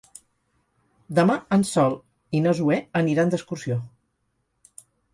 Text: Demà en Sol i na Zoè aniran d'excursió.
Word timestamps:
Demà 1.19 1.35
en 1.59 1.67
Sol 1.73 1.95
i 2.39 2.43
na 2.49 2.57
Zoè 2.63 2.81
aniran 3.05 3.37
d'excursió. 3.37 3.81